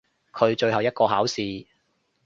[0.33, 1.67] 佢最後一個考試！